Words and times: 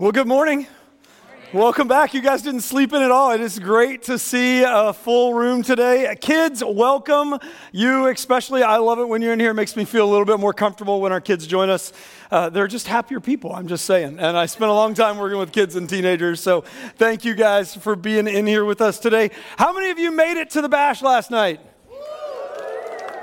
Well, 0.00 0.12
good 0.12 0.26
morning. 0.26 0.66
Welcome 1.52 1.86
back. 1.86 2.14
You 2.14 2.22
guys 2.22 2.40
didn't 2.40 2.62
sleep 2.62 2.94
in 2.94 3.02
at 3.02 3.10
all. 3.10 3.32
It 3.32 3.42
is 3.42 3.58
great 3.58 4.04
to 4.04 4.18
see 4.18 4.62
a 4.66 4.94
full 4.94 5.34
room 5.34 5.62
today. 5.62 6.16
Kids, 6.18 6.64
welcome. 6.64 7.38
You 7.70 8.06
especially, 8.06 8.62
I 8.62 8.78
love 8.78 8.98
it 8.98 9.06
when 9.06 9.20
you're 9.20 9.34
in 9.34 9.40
here. 9.40 9.50
It 9.50 9.54
makes 9.56 9.76
me 9.76 9.84
feel 9.84 10.08
a 10.08 10.10
little 10.10 10.24
bit 10.24 10.40
more 10.40 10.54
comfortable 10.54 11.02
when 11.02 11.12
our 11.12 11.20
kids 11.20 11.46
join 11.46 11.68
us. 11.68 11.92
Uh, 12.30 12.48
they're 12.48 12.66
just 12.66 12.86
happier 12.86 13.20
people, 13.20 13.52
I'm 13.54 13.68
just 13.68 13.84
saying. 13.84 14.18
And 14.18 14.38
I 14.38 14.46
spent 14.46 14.70
a 14.70 14.74
long 14.74 14.94
time 14.94 15.18
working 15.18 15.36
with 15.36 15.52
kids 15.52 15.76
and 15.76 15.86
teenagers. 15.86 16.40
So 16.40 16.62
thank 16.96 17.26
you 17.26 17.34
guys 17.34 17.76
for 17.76 17.94
being 17.94 18.26
in 18.26 18.46
here 18.46 18.64
with 18.64 18.80
us 18.80 18.98
today. 18.98 19.30
How 19.58 19.74
many 19.74 19.90
of 19.90 19.98
you 19.98 20.12
made 20.12 20.40
it 20.40 20.48
to 20.52 20.62
the 20.62 20.68
bash 20.70 21.02
last 21.02 21.30
night? 21.30 21.60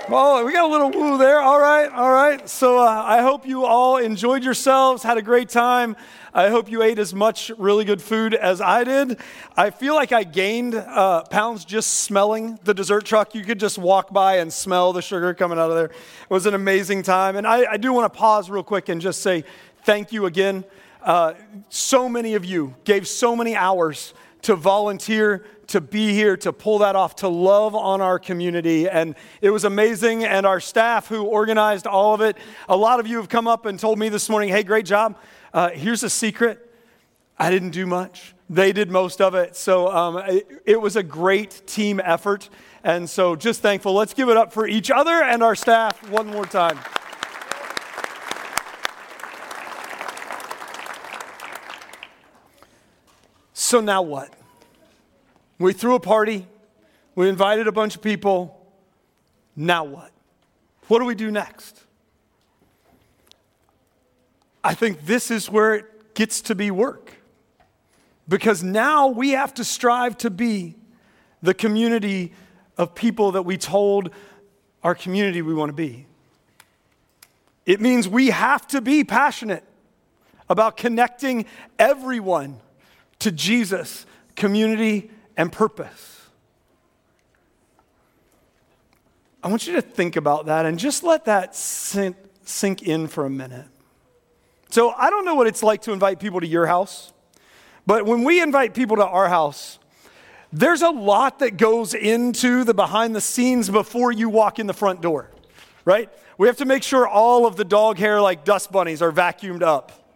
Well, 0.10 0.46
we 0.46 0.54
got 0.54 0.64
a 0.64 0.71
little 0.71 0.89
woo 0.89 1.18
there. 1.18 1.42
All 1.42 1.60
right, 1.60 1.92
all 1.92 2.14
right. 2.14 2.48
So 2.48 2.80
uh, 2.80 3.04
I 3.06 3.21
hope 3.21 3.46
you 3.46 3.66
all 3.66 3.98
enjoyed 3.98 4.42
yourselves, 4.42 5.04
had 5.04 5.18
a 5.18 5.21
great 5.21 5.50
time. 5.50 5.98
I 6.34 6.48
hope 6.48 6.71
you 6.71 6.82
ate 6.82 6.98
as 6.98 7.14
much 7.14 7.52
really 7.57 7.84
good 7.84 8.02
food 8.02 8.34
as 8.34 8.62
I 8.62 8.86
did. 8.86 9.20
I 9.57 9.70
feel 9.70 9.96
like 9.96 10.14
I 10.14 10.24
gained 10.24 10.75
uh, 10.75 11.24
pounds 11.24 11.65
just 11.65 12.06
smelling 12.06 12.57
the 12.64 12.74
dessert 12.74 13.04
truck. 13.04 13.36
You 13.36 13.43
could 13.43 13.60
just 13.60 13.78
walk 13.78 14.14
by 14.14 14.38
and 14.38 14.54
smell 14.54 14.93
the 14.93 15.01
sugar 15.01 15.34
coming 15.34 15.60
out 15.60 15.71
of 15.71 15.75
there. 15.75 15.88
It 15.88 16.29
was 16.29 16.46
an 16.46 16.54
amazing 16.54 17.04
time. 17.04 17.36
And 17.36 17.46
I, 17.46 17.74
I 17.74 17.76
do 17.76 17.92
want 17.92 18.12
to 18.12 18.18
pause 18.18 18.50
real 18.50 18.64
quick 18.64 18.87
and 18.87 19.01
just 19.01 19.21
say 19.21 19.43
thank 19.84 20.14
you 20.14 20.26
again. 20.26 20.64
Uh, 21.04 21.34
so 21.68 22.07
many 22.07 22.36
of 22.36 22.46
you 22.46 22.76
gave 22.86 23.10
so 23.10 23.36
many 23.36 23.57
hours 23.57 24.14
to 24.47 24.56
volunteer 24.56 25.43
to 25.68 25.82
be 25.82 26.14
here, 26.14 26.37
to 26.37 26.54
pull 26.54 26.79
that 26.79 26.96
off, 26.96 27.18
to 27.18 27.28
love 27.28 27.75
on 27.75 28.00
our 28.00 28.18
community. 28.18 28.87
And 28.87 29.14
it 29.42 29.50
was 29.50 29.65
amazing. 29.65 30.23
And 30.23 30.46
our 30.46 30.61
staff 30.61 31.10
who 31.10 31.23
organized 31.23 31.86
all 31.86 32.14
of 32.14 32.22
it, 32.22 32.38
a 32.70 32.78
lot 32.78 33.02
of 33.02 33.08
you 33.08 33.17
have 33.17 33.28
come 33.28 33.45
up 33.45 33.66
and 33.66 33.78
told 33.78 34.00
me 34.00 34.08
this 34.08 34.30
morning, 34.30 34.47
hey, 34.47 34.64
great 34.64 34.86
job. 34.86 35.17
Uh, 35.53 35.72
here's 35.72 36.02
a 36.03 36.09
secret 36.09 36.64
I 37.38 37.52
didn't 37.52 37.72
do 37.72 37.86
much. 37.86 38.36
They 38.50 38.72
did 38.72 38.89
most 38.89 39.20
of 39.20 39.36
it. 39.36 39.58
So 39.58 39.89
um, 39.89 40.18
it, 40.25 40.48
it 40.66 40.81
was 40.81 40.95
a 40.95 41.03
great 41.03 41.64
team 41.68 42.00
effort. 42.02 42.48
And 42.86 43.09
so 43.09 43.36
just 43.36 43.62
thankful. 43.62 43.94
Let's 43.94 44.14
give 44.14 44.30
it 44.30 44.38
up 44.38 44.53
for 44.53 44.66
each 44.66 44.90
other 44.90 45.12
and 45.12 45.44
our 45.44 45.56
staff 45.56 46.09
one 46.09 46.28
more 46.28 46.45
time. 46.45 46.80
So 53.52 53.81
now 53.81 54.02
what? 54.02 54.37
We 55.59 55.73
threw 55.73 55.95
a 55.95 56.00
party, 56.00 56.47
we 57.16 57.30
invited 57.30 57.67
a 57.67 57.72
bunch 57.72 57.95
of 57.95 58.02
people. 58.02 58.53
Now 59.55 59.83
what? 59.83 60.11
What 60.88 61.00
do 61.00 61.05
we 61.05 61.16
do 61.16 61.31
next? 61.31 61.83
I 64.63 64.73
think 64.73 65.05
this 65.05 65.31
is 65.31 65.50
where 65.50 65.75
it 65.75 66.13
gets 66.13 66.41
to 66.41 66.55
be 66.55 66.72
work. 66.72 67.13
Because 68.30 68.61
now 68.61 69.08
we 69.08 69.31
have 69.31 69.53
to 69.55 69.63
strive 69.63 70.17
to 70.19 70.30
be 70.30 70.75
the 71.41 71.53
community 71.53 72.33
of 72.78 72.94
people 72.94 73.31
that 73.31 73.44
we 73.44 73.58
told 73.58 74.11
our 74.83 74.94
community 74.94 75.41
we 75.41 75.53
want 75.53 75.69
to 75.69 75.73
be. 75.73 76.05
It 77.66 77.81
means 77.81 78.08
we 78.08 78.30
have 78.30 78.67
to 78.67 78.81
be 78.81 79.03
passionate 79.03 79.63
about 80.50 80.78
connecting 80.78 81.45
everyone 81.78 82.59
to 83.19 83.31
Jesus, 83.31 84.05
community, 84.35 85.09
and 85.38 85.52
purpose. 85.52 86.28
I 89.44 89.50
want 89.50 89.68
you 89.68 89.74
to 89.74 89.82
think 89.82 90.16
about 90.16 90.48
that 90.48 90.66
and 90.66 90.78
just 90.78 91.04
let 91.04 91.26
that 91.26 91.56
sink, 91.56 92.18
sink 92.44 92.82
in 92.82 93.08
for 93.08 93.26
a 93.26 93.30
minute. 93.30 93.68
So, 94.70 94.90
I 94.92 95.10
don't 95.10 95.24
know 95.24 95.36
what 95.36 95.48
it's 95.48 95.64
like 95.64 95.84
to 95.84 95.94
invite 95.94 96.20
people 96.20 96.42
to 96.42 96.48
your 96.48 96.66
house, 96.66 97.14
but 97.86 98.06
when 98.06 98.26
we 98.26 98.42
invite 98.42 98.74
people 98.74 98.98
to 98.98 99.06
our 99.06 99.30
house, 99.30 99.80
there's 100.52 100.82
a 100.82 100.90
lot 100.90 101.40
that 101.40 101.56
goes 101.56 101.94
into 101.94 102.66
the 102.66 102.74
behind 102.74 103.16
the 103.16 103.22
scenes 103.22 103.70
before 103.70 104.12
you 104.12 104.28
walk 104.28 104.59
in 104.59 104.68
the 104.68 104.74
front 104.74 105.02
door, 105.02 105.31
right? 105.86 106.09
We 106.38 106.47
have 106.47 106.58
to 106.58 106.66
make 106.66 106.84
sure 106.84 107.08
all 107.08 107.46
of 107.46 107.56
the 107.56 107.64
dog 107.64 107.97
hair, 107.97 108.20
like 108.22 108.44
dust 108.44 108.72
bunnies, 108.72 109.02
are 109.02 109.12
vacuumed 109.12 109.62
up. 109.62 110.06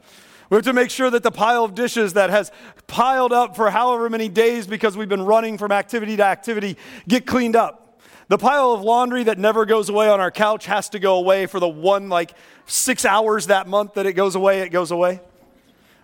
We 0.52 0.58
have 0.58 0.66
to 0.66 0.74
make 0.74 0.90
sure 0.90 1.10
that 1.10 1.24
the 1.24 1.32
pile 1.32 1.64
of 1.64 1.76
dishes 1.76 2.12
that 2.14 2.30
has 2.30 2.52
piled 2.86 3.32
up 3.32 3.56
for 3.56 3.70
however 3.70 4.10
many 4.10 4.28
days 4.28 4.68
because 4.68 4.98
we've 4.98 5.08
been 5.08 5.22
running 5.22 5.58
from 5.58 5.72
activity 5.72 6.18
to 6.18 6.26
activity 6.26 6.76
get 7.08 7.26
cleaned 7.26 7.56
up. 7.56 8.02
The 8.28 8.38
pile 8.38 8.74
of 8.74 8.82
laundry 8.82 9.24
that 9.24 9.38
never 9.38 9.66
goes 9.66 9.88
away 9.88 10.10
on 10.10 10.20
our 10.20 10.30
couch 10.30 10.66
has 10.66 10.90
to 10.90 11.00
go 11.00 11.16
away 11.16 11.46
for 11.46 11.62
the 11.62 11.70
one, 11.70 12.10
like 12.10 12.34
six 12.66 13.06
hours 13.06 13.48
that 13.48 13.70
month 13.70 13.94
that 13.94 14.06
it 14.06 14.12
goes 14.12 14.36
away, 14.36 14.60
it 14.60 14.70
goes 14.70 14.92
away. 14.92 15.22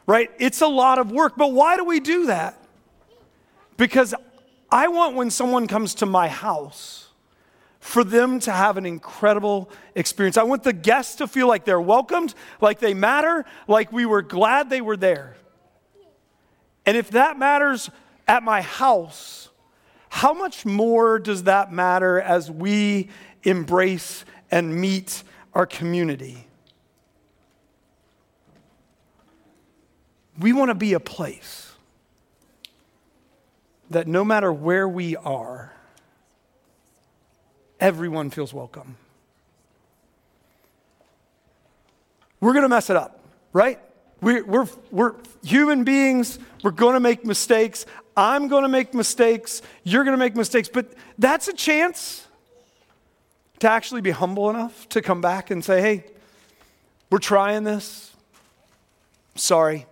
Right? 0.05 0.31
It's 0.39 0.61
a 0.61 0.67
lot 0.67 0.97
of 0.97 1.11
work. 1.11 1.33
But 1.35 1.51
why 1.51 1.75
do 1.75 1.83
we 1.83 1.99
do 1.99 2.27
that? 2.27 2.57
Because 3.75 4.15
I 4.71 4.87
want 4.87 5.17
when 5.17 5.29
someone 5.29 5.67
comes 5.67 5.93
to 5.95 6.05
my 6.05 6.29
house, 6.29 7.06
for 7.87 8.03
them 8.03 8.37
to 8.37 8.51
have 8.51 8.75
an 8.75 8.85
incredible 8.85 9.69
experience. 9.95 10.35
I 10.35 10.43
want 10.43 10.63
the 10.63 10.73
guests 10.73 11.15
to 11.15 11.27
feel 11.27 11.47
like 11.47 11.63
they're 11.63 11.79
welcomed, 11.79 12.35
like 12.59 12.79
they 12.79 12.93
matter, 12.93 13.45
like 13.65 13.93
we 13.93 14.05
were 14.05 14.21
glad 14.21 14.69
they 14.69 14.81
were 14.81 14.97
there. 14.97 15.37
And 16.85 16.97
if 16.97 17.11
that 17.11 17.39
matters 17.39 17.89
at 18.27 18.43
my 18.43 18.61
house, 18.61 19.47
how 20.09 20.33
much 20.33 20.65
more 20.65 21.17
does 21.17 21.43
that 21.43 21.71
matter 21.71 22.19
as 22.19 22.51
we 22.51 23.07
embrace 23.43 24.25
and 24.51 24.75
meet 24.75 25.23
our 25.53 25.65
community? 25.65 26.45
We 30.37 30.51
want 30.51 30.71
to 30.71 30.75
be 30.75 30.91
a 30.91 30.99
place 30.99 31.71
that 33.89 34.07
no 34.09 34.25
matter 34.25 34.51
where 34.51 34.89
we 34.89 35.15
are, 35.15 35.76
everyone 37.79 38.29
feels 38.29 38.53
welcome. 38.53 38.95
We're 42.39 42.53
going 42.53 42.63
to 42.63 42.69
mess 42.69 42.89
it 42.89 42.95
up, 42.95 43.19
right? 43.53 43.79
We're, 44.21 44.43
we're, 44.45 44.67
we're 44.91 45.15
human 45.43 45.83
beings. 45.83 46.39
We're 46.63 46.71
going 46.71 46.93
to 46.93 46.99
make 46.99 47.25
mistakes. 47.25 47.85
I'm 48.15 48.47
going 48.47 48.63
to 48.63 48.69
make 48.69 48.93
mistakes. 48.93 49.61
You're 49.83 50.03
going 50.03 50.13
to 50.13 50.19
make 50.19 50.35
mistakes. 50.35 50.69
But 50.71 50.93
that's 51.17 51.47
a 51.47 51.53
chance 51.53 52.27
to 53.59 53.69
actually 53.69 54.01
be 54.01 54.11
humble 54.11 54.49
enough 54.49 54.87
to 54.89 55.01
come 55.01 55.21
back 55.21 55.49
and 55.49 55.63
say, 55.63 55.81
hey, 55.81 56.05
we're 57.09 57.19
trying 57.19 57.63
this. 57.63 58.13
Sorry. 59.35 59.85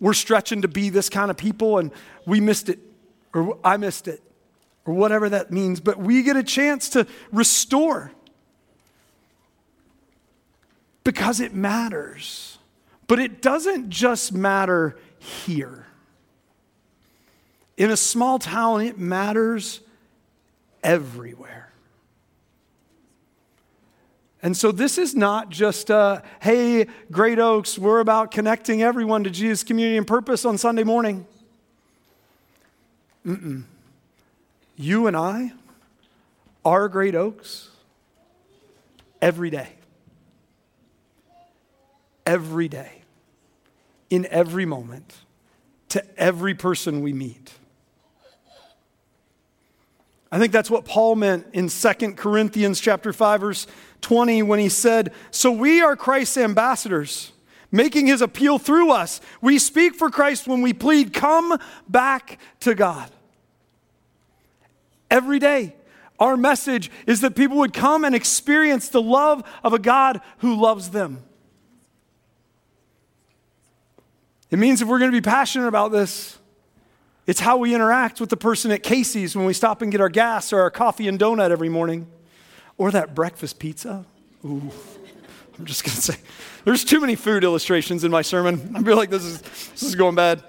We're 0.00 0.14
stretching 0.14 0.62
to 0.62 0.68
be 0.68 0.90
this 0.90 1.08
kind 1.08 1.30
of 1.30 1.36
people 1.36 1.78
and 1.78 1.90
we 2.26 2.40
missed 2.40 2.68
it, 2.68 2.78
or 3.34 3.58
I 3.64 3.76
missed 3.76 4.06
it 4.06 4.22
or 4.88 4.94
whatever 4.94 5.28
that 5.28 5.50
means, 5.50 5.80
but 5.80 5.98
we 5.98 6.22
get 6.22 6.34
a 6.34 6.42
chance 6.42 6.88
to 6.88 7.06
restore 7.30 8.10
because 11.04 11.40
it 11.40 11.54
matters. 11.54 12.56
But 13.06 13.18
it 13.18 13.42
doesn't 13.42 13.90
just 13.90 14.32
matter 14.32 14.98
here. 15.18 15.86
In 17.76 17.90
a 17.90 17.98
small 17.98 18.38
town, 18.38 18.80
it 18.80 18.98
matters 18.98 19.80
everywhere. 20.82 21.70
And 24.42 24.56
so 24.56 24.72
this 24.72 24.96
is 24.96 25.14
not 25.14 25.50
just, 25.50 25.90
a, 25.90 26.22
hey, 26.40 26.86
Great 27.10 27.38
Oaks, 27.38 27.78
we're 27.78 28.00
about 28.00 28.30
connecting 28.30 28.82
everyone 28.82 29.24
to 29.24 29.30
Jesus' 29.30 29.64
community 29.64 29.98
and 29.98 30.06
purpose 30.06 30.46
on 30.46 30.56
Sunday 30.56 30.84
morning. 30.84 31.26
Mm-mm 33.26 33.64
you 34.78 35.08
and 35.08 35.16
I 35.16 35.52
are 36.64 36.88
great 36.88 37.14
oaks 37.14 37.68
every 39.20 39.50
day. 39.50 39.68
Every 42.24 42.68
day. 42.68 43.02
In 44.08 44.26
every 44.30 44.64
moment. 44.64 45.14
To 45.90 46.04
every 46.18 46.54
person 46.54 47.02
we 47.02 47.12
meet. 47.12 47.52
I 50.30 50.38
think 50.38 50.52
that's 50.52 50.70
what 50.70 50.84
Paul 50.84 51.16
meant 51.16 51.46
in 51.52 51.68
2 51.68 52.12
Corinthians 52.14 52.80
chapter 52.80 53.12
5 53.12 53.40
verse 53.40 53.66
20 54.02 54.42
when 54.42 54.60
he 54.60 54.68
said, 54.68 55.12
"So 55.30 55.50
we 55.50 55.80
are 55.80 55.96
Christ's 55.96 56.36
ambassadors, 56.36 57.32
making 57.72 58.06
his 58.06 58.20
appeal 58.20 58.58
through 58.58 58.92
us. 58.92 59.20
We 59.40 59.58
speak 59.58 59.96
for 59.96 60.10
Christ 60.10 60.46
when 60.46 60.60
we 60.60 60.72
plead, 60.72 61.12
come 61.14 61.58
back 61.88 62.38
to 62.60 62.74
God." 62.74 63.10
Every 65.10 65.38
day. 65.38 65.74
Our 66.18 66.36
message 66.36 66.90
is 67.06 67.20
that 67.20 67.36
people 67.36 67.58
would 67.58 67.72
come 67.72 68.04
and 68.04 68.14
experience 68.14 68.88
the 68.88 69.02
love 69.02 69.42
of 69.62 69.72
a 69.72 69.78
God 69.78 70.20
who 70.38 70.60
loves 70.60 70.90
them. 70.90 71.22
It 74.50 74.58
means 74.58 74.82
if 74.82 74.88
we're 74.88 74.98
going 74.98 75.12
to 75.12 75.16
be 75.16 75.24
passionate 75.24 75.68
about 75.68 75.92
this, 75.92 76.38
it's 77.26 77.40
how 77.40 77.58
we 77.58 77.74
interact 77.74 78.20
with 78.20 78.30
the 78.30 78.36
person 78.36 78.70
at 78.70 78.82
Casey's 78.82 79.36
when 79.36 79.44
we 79.44 79.52
stop 79.52 79.82
and 79.82 79.92
get 79.92 80.00
our 80.00 80.08
gas 80.08 80.52
or 80.52 80.60
our 80.60 80.70
coffee 80.70 81.06
and 81.06 81.18
donut 81.18 81.50
every 81.50 81.68
morning, 81.68 82.06
or 82.78 82.90
that 82.90 83.14
breakfast 83.14 83.58
pizza. 83.58 84.06
Ooh, 84.44 84.72
I'm 85.58 85.66
just 85.66 85.84
going 85.84 85.94
to 85.94 86.00
say, 86.00 86.16
there's 86.64 86.84
too 86.84 87.00
many 87.00 87.16
food 87.16 87.44
illustrations 87.44 88.02
in 88.02 88.10
my 88.10 88.22
sermon. 88.22 88.72
I 88.74 88.82
feel 88.82 88.96
like 88.96 89.10
this 89.10 89.24
is, 89.24 89.42
this 89.42 89.82
is 89.82 89.94
going 89.94 90.14
bad. 90.14 90.42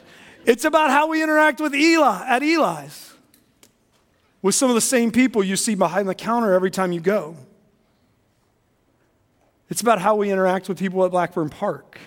It's 0.45 0.63
about 0.63 0.89
how 0.89 1.07
we 1.07 1.21
interact 1.21 1.59
with 1.59 1.75
Eli 1.75 2.25
at 2.25 2.41
Eli's, 2.41 3.08
with 4.41 4.55
some 4.55 4.69
of 4.69 4.75
the 4.75 4.81
same 4.81 5.11
people 5.11 5.43
you 5.43 5.55
see 5.55 5.75
behind 5.75 6.07
the 6.07 6.15
counter 6.15 6.53
every 6.53 6.71
time 6.71 6.91
you 6.91 6.99
go. 6.99 7.35
It's 9.69 9.81
about 9.81 9.99
how 9.99 10.15
we 10.15 10.31
interact 10.31 10.67
with 10.67 10.79
people 10.79 11.03
at 11.05 11.11
Blackburn 11.11 11.49
Park. 11.49 11.99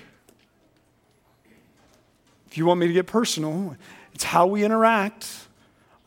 If 2.46 2.58
you 2.58 2.66
want 2.66 2.80
me 2.80 2.86
to 2.86 2.92
get 2.92 3.06
personal, 3.06 3.76
it's 4.14 4.24
how 4.24 4.46
we 4.46 4.64
interact 4.64 5.26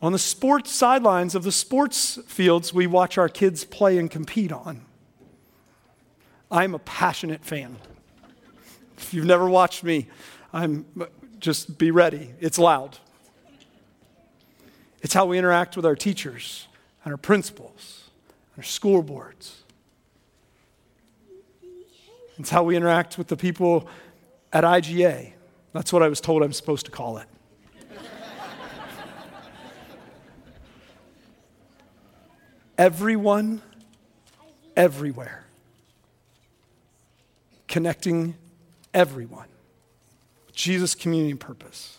on 0.02 0.12
the 0.12 0.18
sports 0.18 0.70
sidelines 0.70 1.34
of 1.34 1.42
the 1.42 1.52
sports 1.52 2.18
fields 2.26 2.72
we 2.72 2.86
watch 2.86 3.18
our 3.18 3.28
kids 3.28 3.64
play 3.64 3.98
and 3.98 4.10
compete 4.10 4.52
on. 4.52 4.82
I'm 6.50 6.74
a 6.74 6.78
passionate 6.78 7.44
fan. 7.44 7.76
If 8.98 9.12
you've 9.14 9.24
never 9.24 9.48
watched 9.48 9.82
me, 9.82 10.08
I'm 10.52 10.86
just 11.40 11.78
be 11.78 11.90
ready. 11.90 12.34
It's 12.40 12.58
loud. 12.58 12.98
It's 15.02 15.14
how 15.14 15.26
we 15.26 15.38
interact 15.38 15.76
with 15.76 15.86
our 15.86 15.94
teachers 15.94 16.66
and 17.04 17.12
our 17.12 17.18
principals 17.18 18.10
and 18.54 18.64
our 18.64 18.66
school 18.66 19.02
boards. 19.02 19.62
It's 22.38 22.50
how 22.50 22.64
we 22.64 22.76
interact 22.76 23.16
with 23.16 23.28
the 23.28 23.36
people 23.36 23.88
at 24.52 24.64
IGA. 24.64 25.32
That's 25.72 25.92
what 25.92 26.02
I 26.02 26.08
was 26.08 26.20
told 26.20 26.42
I'm 26.42 26.52
supposed 26.52 26.86
to 26.86 26.92
call 26.92 27.18
it. 27.18 27.26
Everyone, 32.78 33.62
everywhere. 34.76 35.46
Connecting 37.68 38.34
everyone. 38.92 39.48
Jesus' 40.52 40.94
community 40.94 41.30
and 41.30 41.40
purpose. 41.40 41.98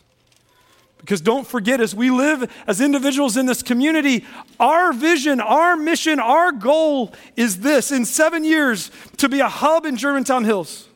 Because 0.98 1.22
don't 1.22 1.48
forget, 1.48 1.80
as 1.80 1.96
we 1.96 2.10
live 2.10 2.52
as 2.68 2.82
individuals 2.82 3.38
in 3.38 3.46
this 3.46 3.64
community, 3.64 4.26
our 4.60 4.92
vision, 4.92 5.40
our 5.40 5.78
mission, 5.78 6.20
our 6.20 6.52
goal 6.52 7.14
is 7.36 7.60
this 7.60 7.92
in 7.92 8.04
seven 8.04 8.44
years 8.44 8.92
to 9.18 9.30
be 9.30 9.40
a 9.40 9.48
hub 9.48 9.86
in 9.86 9.96
Germantown 9.96 10.44
Hills 10.44 10.88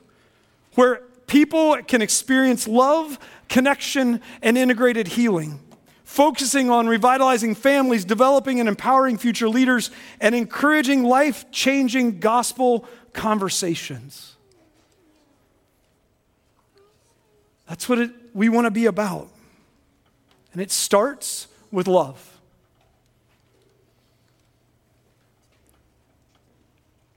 where 0.76 1.04
people 1.28 1.78
can 1.84 2.02
experience 2.02 2.68
love, 2.68 3.20
connection, 3.48 4.22
and 4.42 4.58
integrated 4.58 5.08
healing 5.08 5.60
focusing 6.12 6.70
on 6.70 6.88
revitalizing 6.88 7.56
families, 7.56 8.04
developing 8.04 8.60
and 8.60 8.68
empowering 8.68 9.18
future 9.18 9.48
leaders, 9.48 9.92
and 10.20 10.36
encouraging 10.36 11.06
life 11.06 11.50
changing 11.52 12.20
gospel 12.20 12.86
conversations. 13.14 14.36
That's 17.66 17.88
what 17.88 18.00
it, 18.00 18.12
we 18.34 18.50
want 18.50 18.66
to 18.66 18.72
be 18.72 18.88
about. 18.88 19.30
And 20.54 20.62
it 20.62 20.72
starts 20.72 21.48
with 21.72 21.88
love. 21.88 22.40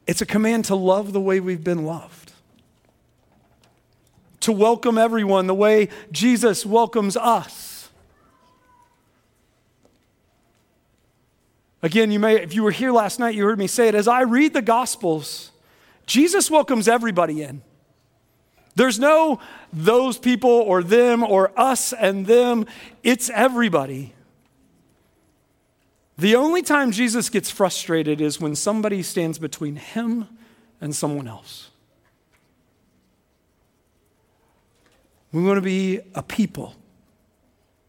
It's 0.06 0.20
a 0.20 0.26
command 0.26 0.66
to 0.66 0.74
love 0.74 1.12
the 1.12 1.20
way 1.20 1.40
we've 1.40 1.64
been 1.64 1.84
loved, 1.84 2.32
to 4.40 4.52
welcome 4.52 4.98
everyone 4.98 5.46
the 5.46 5.54
way 5.54 5.88
Jesus 6.12 6.66
welcomes 6.66 7.16
us. 7.16 7.88
Again, 11.82 12.10
you 12.10 12.18
may, 12.18 12.36
if 12.36 12.54
you 12.54 12.62
were 12.62 12.70
here 12.70 12.92
last 12.92 13.18
night, 13.18 13.34
you 13.34 13.44
heard 13.44 13.58
me 13.58 13.66
say 13.66 13.88
it. 13.88 13.94
As 13.94 14.08
I 14.08 14.22
read 14.22 14.54
the 14.54 14.62
Gospels, 14.62 15.50
Jesus 16.06 16.50
welcomes 16.50 16.88
everybody 16.88 17.42
in. 17.42 17.62
There's 18.74 18.98
no 18.98 19.40
those 19.72 20.18
people 20.18 20.50
or 20.50 20.82
them 20.82 21.22
or 21.22 21.52
us 21.58 21.92
and 21.92 22.26
them, 22.26 22.66
it's 23.02 23.30
everybody. 23.30 24.14
The 26.16 26.36
only 26.36 26.62
time 26.62 26.92
Jesus 26.92 27.28
gets 27.28 27.50
frustrated 27.50 28.20
is 28.20 28.40
when 28.40 28.54
somebody 28.54 29.02
stands 29.02 29.38
between 29.38 29.76
him 29.76 30.28
and 30.80 30.94
someone 30.94 31.26
else. 31.26 31.70
We 35.32 35.42
want 35.42 35.56
to 35.56 35.62
be 35.62 36.00
a 36.14 36.22
people 36.22 36.76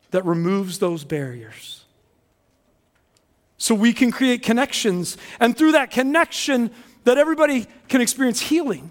that 0.09 0.25
removes 0.25 0.79
those 0.79 1.03
barriers 1.03 1.85
so 3.57 3.75
we 3.75 3.93
can 3.93 4.11
create 4.11 4.41
connections. 4.41 5.17
And 5.39 5.55
through 5.55 5.73
that 5.73 5.91
connection, 5.91 6.71
that 7.03 7.17
everybody 7.17 7.67
can 7.87 8.01
experience 8.01 8.41
healing. 8.41 8.89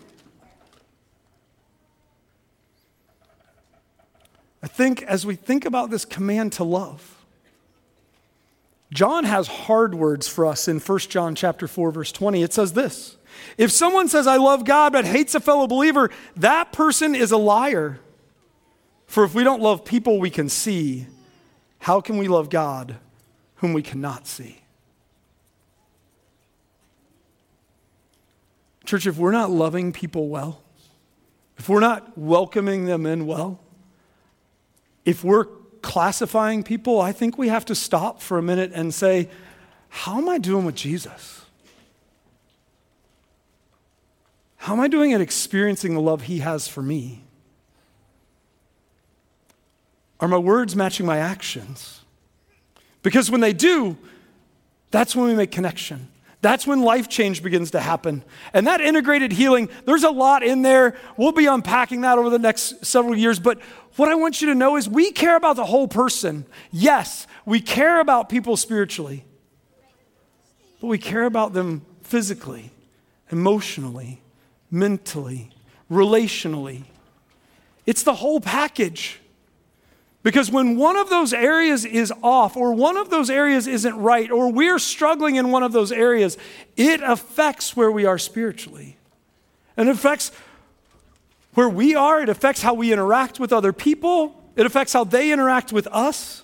I 4.64 4.66
think 4.66 5.02
as 5.02 5.26
we 5.26 5.34
think 5.34 5.66
about 5.66 5.90
this 5.90 6.06
command 6.06 6.54
to 6.54 6.64
love, 6.64 7.22
John 8.90 9.24
has 9.24 9.46
hard 9.46 9.94
words 9.94 10.26
for 10.26 10.46
us 10.46 10.68
in 10.68 10.80
1 10.80 10.98
John 11.00 11.34
chapter 11.34 11.68
4 11.68 11.90
verse 11.90 12.10
20. 12.10 12.42
It 12.42 12.54
says 12.54 12.72
this: 12.72 13.18
If 13.58 13.70
someone 13.70 14.08
says 14.08 14.26
I 14.26 14.38
love 14.38 14.64
God 14.64 14.94
but 14.94 15.04
hates 15.04 15.34
a 15.34 15.40
fellow 15.40 15.66
believer, 15.66 16.10
that 16.36 16.72
person 16.72 17.14
is 17.14 17.30
a 17.30 17.36
liar. 17.36 18.00
For 19.06 19.22
if 19.24 19.34
we 19.34 19.44
don't 19.44 19.60
love 19.60 19.84
people 19.84 20.18
we 20.18 20.30
can 20.30 20.48
see, 20.48 21.08
how 21.80 22.00
can 22.00 22.16
we 22.16 22.26
love 22.26 22.48
God 22.48 22.96
whom 23.56 23.74
we 23.74 23.82
cannot 23.82 24.26
see. 24.26 24.62
Church, 28.86 29.06
if 29.06 29.18
we're 29.18 29.30
not 29.30 29.50
loving 29.50 29.92
people 29.92 30.28
well, 30.28 30.62
if 31.58 31.68
we're 31.68 31.80
not 31.80 32.16
welcoming 32.16 32.86
them 32.86 33.04
in 33.04 33.26
well, 33.26 33.60
if 35.04 35.22
we're 35.22 35.46
classifying 35.82 36.62
people, 36.62 37.00
I 37.00 37.12
think 37.12 37.36
we 37.36 37.48
have 37.48 37.64
to 37.66 37.74
stop 37.74 38.22
for 38.22 38.38
a 38.38 38.42
minute 38.42 38.72
and 38.74 38.92
say, 38.92 39.28
How 39.88 40.18
am 40.18 40.28
I 40.28 40.38
doing 40.38 40.64
with 40.64 40.74
Jesus? 40.74 41.42
How 44.56 44.72
am 44.72 44.80
I 44.80 44.88
doing 44.88 45.12
at 45.12 45.20
experiencing 45.20 45.92
the 45.92 46.00
love 46.00 46.22
he 46.22 46.38
has 46.38 46.66
for 46.66 46.82
me? 46.82 47.22
Are 50.20 50.28
my 50.28 50.38
words 50.38 50.74
matching 50.74 51.04
my 51.04 51.18
actions? 51.18 52.00
Because 53.02 53.30
when 53.30 53.42
they 53.42 53.52
do, 53.52 53.98
that's 54.90 55.14
when 55.14 55.26
we 55.26 55.34
make 55.34 55.50
connection. 55.50 56.08
That's 56.44 56.66
when 56.66 56.82
life 56.82 57.08
change 57.08 57.42
begins 57.42 57.70
to 57.70 57.80
happen. 57.80 58.22
And 58.52 58.66
that 58.66 58.82
integrated 58.82 59.32
healing, 59.32 59.70
there's 59.86 60.02
a 60.02 60.10
lot 60.10 60.42
in 60.42 60.60
there. 60.60 60.94
We'll 61.16 61.32
be 61.32 61.46
unpacking 61.46 62.02
that 62.02 62.18
over 62.18 62.28
the 62.28 62.38
next 62.38 62.84
several 62.84 63.16
years. 63.16 63.40
But 63.40 63.62
what 63.96 64.10
I 64.10 64.14
want 64.14 64.42
you 64.42 64.48
to 64.48 64.54
know 64.54 64.76
is 64.76 64.86
we 64.86 65.10
care 65.10 65.36
about 65.36 65.56
the 65.56 65.64
whole 65.64 65.88
person. 65.88 66.44
Yes, 66.70 67.26
we 67.46 67.60
care 67.60 67.98
about 67.98 68.28
people 68.28 68.58
spiritually, 68.58 69.24
but 70.82 70.88
we 70.88 70.98
care 70.98 71.24
about 71.24 71.54
them 71.54 71.80
physically, 72.02 72.72
emotionally, 73.30 74.20
mentally, 74.70 75.50
relationally. 75.90 76.82
It's 77.86 78.02
the 78.02 78.16
whole 78.16 78.38
package. 78.38 79.18
Because 80.24 80.50
when 80.50 80.78
one 80.78 80.96
of 80.96 81.10
those 81.10 81.34
areas 81.34 81.84
is 81.84 82.10
off, 82.22 82.56
or 82.56 82.72
one 82.72 82.96
of 82.96 83.10
those 83.10 83.28
areas 83.28 83.66
isn't 83.66 83.94
right, 83.94 84.30
or 84.30 84.50
we're 84.50 84.78
struggling 84.78 85.36
in 85.36 85.50
one 85.50 85.62
of 85.62 85.72
those 85.72 85.92
areas, 85.92 86.38
it 86.78 87.02
affects 87.02 87.76
where 87.76 87.92
we 87.92 88.06
are 88.06 88.16
spiritually. 88.16 88.96
And 89.76 89.86
it 89.86 89.92
affects 89.92 90.32
where 91.52 91.68
we 91.68 91.94
are, 91.94 92.22
it 92.22 92.30
affects 92.30 92.62
how 92.62 92.72
we 92.72 92.90
interact 92.90 93.38
with 93.38 93.52
other 93.52 93.74
people, 93.74 94.42
it 94.56 94.64
affects 94.64 94.94
how 94.94 95.04
they 95.04 95.30
interact 95.30 95.74
with 95.74 95.86
us. 95.88 96.42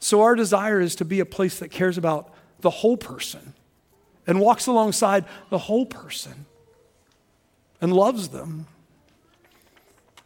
So, 0.00 0.20
our 0.20 0.34
desire 0.34 0.80
is 0.80 0.94
to 0.96 1.04
be 1.06 1.20
a 1.20 1.26
place 1.26 1.58
that 1.60 1.70
cares 1.70 1.96
about 1.96 2.30
the 2.60 2.70
whole 2.70 2.98
person 2.98 3.54
and 4.26 4.38
walks 4.38 4.66
alongside 4.66 5.24
the 5.48 5.58
whole 5.58 5.86
person 5.86 6.44
and 7.80 7.94
loves 7.94 8.28
them. 8.28 8.66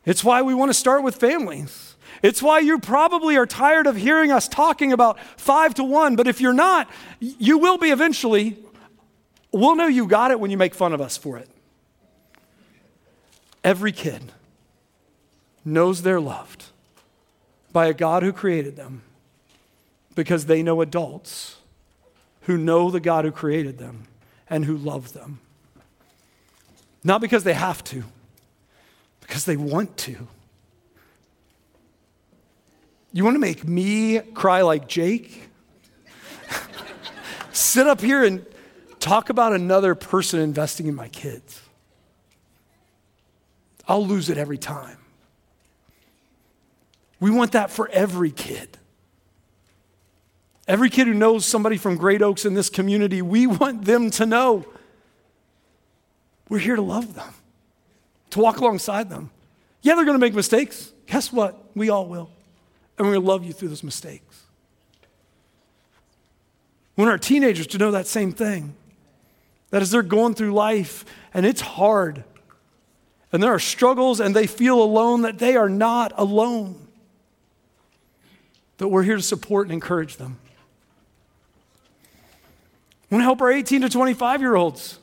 It's 0.06 0.22
why 0.22 0.42
we 0.42 0.54
want 0.54 0.70
to 0.70 0.74
start 0.74 1.02
with 1.02 1.16
families. 1.16 1.94
It's 2.22 2.42
why 2.42 2.60
you 2.60 2.78
probably 2.78 3.36
are 3.36 3.46
tired 3.46 3.86
of 3.86 3.96
hearing 3.96 4.30
us 4.30 4.48
talking 4.48 4.92
about 4.92 5.18
five 5.36 5.74
to 5.74 5.84
one, 5.84 6.16
but 6.16 6.26
if 6.26 6.40
you're 6.40 6.52
not, 6.52 6.88
you 7.20 7.58
will 7.58 7.78
be 7.78 7.90
eventually. 7.90 8.56
We'll 9.52 9.76
know 9.76 9.86
you 9.86 10.06
got 10.06 10.30
it 10.30 10.40
when 10.40 10.50
you 10.50 10.56
make 10.56 10.74
fun 10.74 10.92
of 10.92 11.00
us 11.00 11.16
for 11.16 11.36
it. 11.38 11.48
Every 13.62 13.92
kid 13.92 14.32
knows 15.64 16.02
they're 16.02 16.20
loved 16.20 16.64
by 17.72 17.86
a 17.86 17.94
God 17.94 18.22
who 18.22 18.32
created 18.32 18.76
them 18.76 19.02
because 20.14 20.46
they 20.46 20.62
know 20.62 20.80
adults 20.80 21.56
who 22.42 22.56
know 22.56 22.90
the 22.90 23.00
God 23.00 23.24
who 23.24 23.32
created 23.32 23.78
them 23.78 24.06
and 24.48 24.64
who 24.64 24.76
love 24.76 25.12
them. 25.12 25.40
Not 27.02 27.20
because 27.20 27.44
they 27.44 27.54
have 27.54 27.82
to 27.84 28.04
because 29.24 29.44
they 29.44 29.56
want 29.56 29.96
to. 29.98 30.28
You 33.12 33.24
want 33.24 33.34
to 33.34 33.40
make 33.40 33.66
me 33.66 34.20
cry 34.20 34.62
like 34.62 34.88
Jake? 34.88 35.48
Sit 37.52 37.86
up 37.86 38.00
here 38.00 38.24
and 38.24 38.46
Talk 39.04 39.28
about 39.28 39.52
another 39.52 39.94
person 39.94 40.40
investing 40.40 40.86
in 40.86 40.94
my 40.94 41.08
kids. 41.08 41.60
I'll 43.86 44.06
lose 44.06 44.30
it 44.30 44.38
every 44.38 44.56
time. 44.56 44.96
We 47.20 47.30
want 47.30 47.52
that 47.52 47.70
for 47.70 47.86
every 47.90 48.30
kid. 48.30 48.78
Every 50.66 50.88
kid 50.88 51.06
who 51.06 51.12
knows 51.12 51.44
somebody 51.44 51.76
from 51.76 51.98
Great 51.98 52.22
Oaks 52.22 52.46
in 52.46 52.54
this 52.54 52.70
community, 52.70 53.20
we 53.20 53.46
want 53.46 53.84
them 53.84 54.08
to 54.12 54.24
know 54.24 54.64
we're 56.48 56.58
here 56.58 56.76
to 56.76 56.80
love 56.80 57.14
them, 57.14 57.34
to 58.34 58.40
walk 58.40 58.58
alongside 58.58 59.08
them. 59.08 59.30
Yeah, 59.82 59.94
they're 59.94 60.04
going 60.04 60.18
to 60.18 60.20
make 60.20 60.34
mistakes. 60.34 60.92
Guess 61.06 61.32
what? 61.32 61.56
We 61.76 61.88
all 61.88 62.06
will. 62.06 62.30
And 62.98 63.06
we're 63.06 63.14
going 63.14 63.22
to 63.24 63.28
love 63.28 63.44
you 63.44 63.52
through 63.52 63.68
those 63.68 63.84
mistakes. 63.84 64.42
Want 66.96 67.10
our 67.10 67.18
teenagers 67.18 67.68
to 67.68 67.78
know 67.78 67.92
that 67.92 68.08
same 68.08 68.32
thing. 68.32 68.74
That 69.70 69.82
as 69.82 69.92
they're 69.92 70.02
going 70.02 70.34
through 70.34 70.52
life 70.52 71.04
and 71.32 71.46
it's 71.46 71.60
hard, 71.60 72.24
and 73.30 73.40
there 73.40 73.54
are 73.54 73.60
struggles 73.60 74.18
and 74.18 74.34
they 74.34 74.48
feel 74.48 74.82
alone, 74.82 75.22
that 75.22 75.38
they 75.38 75.54
are 75.54 75.68
not 75.68 76.12
alone. 76.16 76.88
That 78.78 78.88
we're 78.88 79.04
here 79.04 79.16
to 79.16 79.22
support 79.22 79.68
and 79.68 79.72
encourage 79.72 80.16
them. 80.16 80.38
We 83.10 83.16
want 83.16 83.20
to 83.20 83.24
help 83.26 83.40
our 83.42 83.52
18 83.52 83.82
to 83.82 83.88
25 83.88 84.40
year 84.40 84.56
olds. 84.56 84.98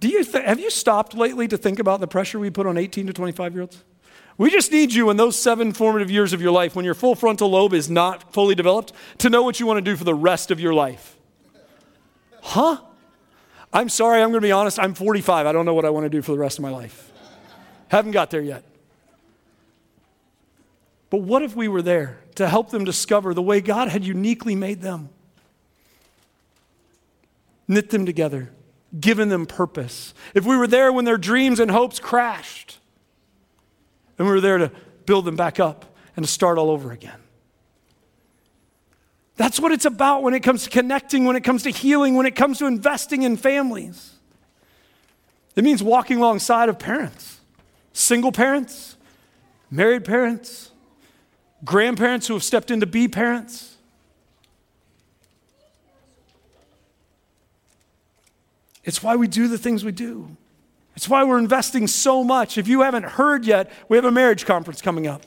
Do 0.00 0.08
you 0.08 0.24
th- 0.24 0.44
have 0.44 0.60
you 0.60 0.70
stopped 0.70 1.14
lately 1.14 1.48
to 1.48 1.56
think 1.56 1.78
about 1.78 2.00
the 2.00 2.06
pressure 2.06 2.38
we 2.38 2.50
put 2.50 2.66
on 2.66 2.76
18 2.76 3.06
to 3.06 3.12
25 3.12 3.52
year 3.54 3.62
olds? 3.62 3.82
We 4.38 4.50
just 4.50 4.70
need 4.70 4.92
you 4.92 5.08
in 5.08 5.16
those 5.16 5.38
seven 5.38 5.72
formative 5.72 6.10
years 6.10 6.34
of 6.34 6.42
your 6.42 6.50
life 6.50 6.76
when 6.76 6.84
your 6.84 6.94
full 6.94 7.14
frontal 7.14 7.48
lobe 7.48 7.72
is 7.72 7.88
not 7.88 8.34
fully 8.34 8.54
developed 8.54 8.92
to 9.18 9.30
know 9.30 9.42
what 9.42 9.58
you 9.58 9.66
want 9.66 9.78
to 9.78 9.82
do 9.82 9.96
for 9.96 10.04
the 10.04 10.14
rest 10.14 10.50
of 10.50 10.60
your 10.60 10.74
life. 10.74 11.16
Huh? 12.42 12.78
I'm 13.72 13.88
sorry, 13.88 14.20
I'm 14.20 14.28
going 14.28 14.40
to 14.40 14.46
be 14.46 14.52
honest. 14.52 14.78
I'm 14.78 14.94
45. 14.94 15.46
I 15.46 15.52
don't 15.52 15.64
know 15.64 15.74
what 15.74 15.86
I 15.86 15.90
want 15.90 16.04
to 16.04 16.10
do 16.10 16.20
for 16.20 16.32
the 16.32 16.38
rest 16.38 16.58
of 16.58 16.62
my 16.62 16.70
life. 16.70 17.10
Haven't 17.88 18.12
got 18.12 18.30
there 18.30 18.42
yet. 18.42 18.62
But 21.08 21.18
what 21.18 21.42
if 21.42 21.56
we 21.56 21.68
were 21.68 21.82
there 21.82 22.18
to 22.34 22.48
help 22.48 22.70
them 22.70 22.84
discover 22.84 23.32
the 23.32 23.42
way 23.42 23.60
God 23.60 23.88
had 23.88 24.04
uniquely 24.04 24.54
made 24.54 24.82
them? 24.82 25.08
Knit 27.68 27.90
them 27.90 28.04
together, 28.06 28.50
given 28.98 29.28
them 29.28 29.46
purpose. 29.46 30.14
If 30.34 30.44
we 30.44 30.56
were 30.56 30.66
there 30.66 30.92
when 30.92 31.04
their 31.04 31.18
dreams 31.18 31.60
and 31.60 31.70
hopes 31.70 31.98
crashed, 31.98 32.78
and 34.18 34.26
we 34.26 34.32
were 34.32 34.40
there 34.40 34.58
to 34.58 34.72
build 35.04 35.24
them 35.24 35.36
back 35.36 35.60
up 35.60 35.96
and 36.16 36.24
to 36.24 36.30
start 36.30 36.58
all 36.58 36.70
over 36.70 36.92
again. 36.92 37.18
That's 39.36 39.60
what 39.60 39.70
it's 39.72 39.84
about 39.84 40.22
when 40.22 40.32
it 40.32 40.40
comes 40.40 40.64
to 40.64 40.70
connecting, 40.70 41.26
when 41.26 41.36
it 41.36 41.44
comes 41.44 41.62
to 41.64 41.70
healing, 41.70 42.14
when 42.14 42.24
it 42.24 42.34
comes 42.34 42.58
to 42.58 42.66
investing 42.66 43.22
in 43.22 43.36
families. 43.36 44.14
It 45.54 45.64
means 45.64 45.82
walking 45.82 46.18
alongside 46.18 46.68
of 46.68 46.78
parents, 46.78 47.40
single 47.92 48.32
parents, 48.32 48.96
married 49.70 50.04
parents, 50.04 50.70
grandparents 51.64 52.26
who 52.26 52.34
have 52.34 52.44
stepped 52.44 52.70
in 52.70 52.80
to 52.80 52.86
be 52.86 53.08
parents. 53.08 53.75
It's 58.86 59.02
why 59.02 59.16
we 59.16 59.26
do 59.26 59.48
the 59.48 59.58
things 59.58 59.84
we 59.84 59.92
do. 59.92 60.36
It's 60.94 61.08
why 61.08 61.24
we're 61.24 61.38
investing 61.38 61.88
so 61.88 62.24
much. 62.24 62.56
If 62.56 62.68
you 62.68 62.80
haven't 62.80 63.02
heard 63.02 63.44
yet, 63.44 63.70
we 63.88 63.98
have 63.98 64.06
a 64.06 64.12
marriage 64.12 64.46
conference 64.46 64.80
coming 64.80 65.06
up. 65.06 65.22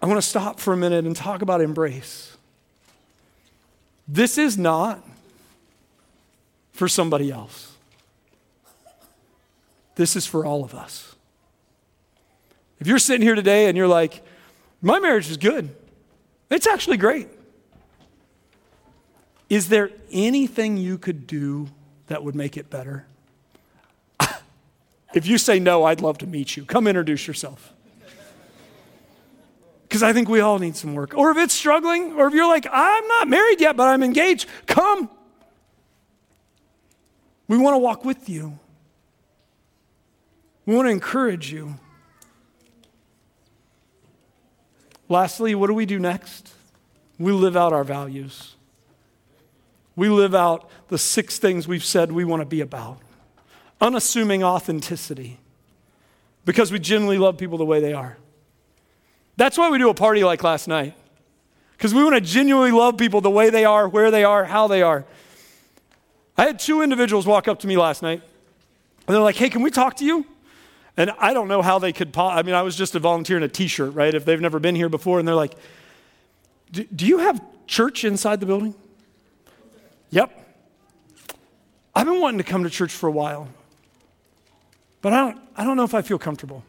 I 0.00 0.06
want 0.06 0.20
to 0.20 0.26
stop 0.26 0.58
for 0.58 0.72
a 0.72 0.76
minute 0.76 1.04
and 1.04 1.14
talk 1.14 1.42
about 1.42 1.60
embrace. 1.60 2.36
This 4.08 4.36
is 4.36 4.58
not 4.58 5.06
for 6.72 6.88
somebody 6.88 7.30
else, 7.30 7.72
this 9.94 10.16
is 10.16 10.26
for 10.26 10.44
all 10.44 10.64
of 10.64 10.74
us. 10.74 11.14
If 12.80 12.88
you're 12.88 12.98
sitting 12.98 13.22
here 13.22 13.36
today 13.36 13.66
and 13.66 13.76
you're 13.76 13.86
like, 13.86 14.22
my 14.80 14.98
marriage 14.98 15.30
is 15.30 15.36
good, 15.36 15.68
it's 16.50 16.66
actually 16.66 16.96
great. 16.96 17.28
Is 19.52 19.68
there 19.68 19.90
anything 20.10 20.78
you 20.78 20.96
could 20.96 21.26
do 21.26 21.68
that 22.06 22.24
would 22.24 22.34
make 22.34 22.56
it 22.56 22.70
better? 22.70 23.04
if 25.14 25.26
you 25.26 25.36
say 25.36 25.58
no, 25.58 25.84
I'd 25.84 26.00
love 26.00 26.16
to 26.18 26.26
meet 26.26 26.56
you. 26.56 26.64
Come 26.64 26.86
introduce 26.86 27.26
yourself 27.26 27.74
because 29.82 30.02
I 30.02 30.14
think 30.14 30.30
we 30.30 30.40
all 30.40 30.58
need 30.58 30.74
some 30.74 30.94
work. 30.94 31.12
Or 31.14 31.32
if 31.32 31.36
it's 31.36 31.52
struggling, 31.52 32.14
or 32.14 32.28
if 32.28 32.32
you're 32.32 32.48
like, 32.48 32.66
I'm 32.72 33.06
not 33.08 33.28
married 33.28 33.60
yet, 33.60 33.76
but 33.76 33.88
I'm 33.88 34.02
engaged, 34.02 34.48
come. 34.66 35.10
We 37.46 37.58
want 37.58 37.74
to 37.74 37.78
walk 37.78 38.06
with 38.06 38.30
you, 38.30 38.58
we 40.64 40.74
want 40.74 40.86
to 40.86 40.92
encourage 40.92 41.52
you. 41.52 41.78
Lastly, 45.10 45.54
what 45.54 45.66
do 45.66 45.74
we 45.74 45.84
do 45.84 45.98
next? 45.98 46.54
We 47.18 47.32
live 47.32 47.54
out 47.54 47.74
our 47.74 47.84
values. 47.84 48.54
We 49.94 50.08
live 50.08 50.34
out 50.34 50.70
the 50.88 50.98
six 50.98 51.38
things 51.38 51.68
we've 51.68 51.84
said 51.84 52.12
we 52.12 52.24
want 52.24 52.40
to 52.40 52.46
be 52.46 52.60
about. 52.60 52.98
Unassuming 53.80 54.44
authenticity, 54.44 55.40
because 56.44 56.70
we 56.70 56.78
genuinely 56.78 57.18
love 57.18 57.36
people 57.36 57.58
the 57.58 57.64
way 57.64 57.80
they 57.80 57.92
are. 57.92 58.16
That's 59.36 59.58
why 59.58 59.70
we 59.70 59.78
do 59.78 59.90
a 59.90 59.94
party 59.94 60.22
like 60.24 60.44
last 60.44 60.68
night. 60.68 60.94
Because 61.76 61.92
we 61.92 62.04
want 62.04 62.14
to 62.14 62.20
genuinely 62.20 62.70
love 62.70 62.96
people 62.96 63.20
the 63.20 63.30
way 63.30 63.50
they 63.50 63.64
are, 63.64 63.88
where 63.88 64.12
they 64.12 64.22
are, 64.22 64.44
how 64.44 64.68
they 64.68 64.82
are. 64.82 65.04
I 66.38 66.44
had 66.44 66.58
two 66.60 66.80
individuals 66.80 67.26
walk 67.26 67.48
up 67.48 67.58
to 67.60 67.66
me 67.66 67.76
last 67.76 68.02
night, 68.02 68.22
and 69.06 69.14
they're 69.14 69.22
like, 69.22 69.36
hey, 69.36 69.50
can 69.50 69.62
we 69.62 69.70
talk 69.70 69.96
to 69.96 70.04
you? 70.04 70.24
And 70.96 71.10
I 71.18 71.34
don't 71.34 71.48
know 71.48 71.60
how 71.60 71.78
they 71.78 71.92
could, 71.92 72.16
I 72.16 72.42
mean, 72.42 72.54
I 72.54 72.62
was 72.62 72.76
just 72.76 72.94
a 72.94 73.00
volunteer 73.00 73.36
in 73.36 73.42
a 73.42 73.48
t 73.48 73.66
shirt, 73.66 73.94
right? 73.94 74.14
If 74.14 74.24
they've 74.24 74.40
never 74.40 74.60
been 74.60 74.76
here 74.76 74.88
before, 74.88 75.18
and 75.18 75.26
they're 75.26 75.34
like, 75.34 75.54
do 76.70 77.06
you 77.06 77.18
have 77.18 77.42
church 77.66 78.04
inside 78.04 78.40
the 78.40 78.46
building? 78.46 78.74
Yep. 80.12 80.38
I've 81.94 82.06
been 82.06 82.20
wanting 82.20 82.38
to 82.38 82.44
come 82.44 82.62
to 82.62 82.70
church 82.70 82.92
for 82.92 83.08
a 83.08 83.12
while, 83.12 83.48
but 85.02 85.12
I 85.12 85.16
don't, 85.16 85.40
I 85.56 85.64
don't 85.64 85.76
know 85.76 85.84
if 85.84 85.94
I 85.94 86.02
feel 86.02 86.18
comfortable. 86.18 86.62